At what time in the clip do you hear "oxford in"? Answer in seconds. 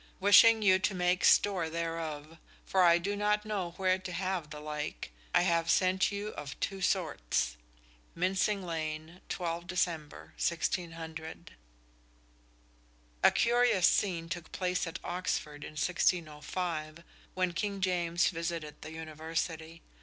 15.03-15.73